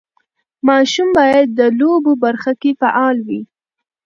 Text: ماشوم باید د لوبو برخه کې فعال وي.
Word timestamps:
ماشوم 0.67 1.09
باید 1.17 1.47
د 1.59 1.61
لوبو 1.79 2.11
برخه 2.23 2.51
کې 2.61 2.71
فعال 2.81 3.17
وي. 3.27 3.41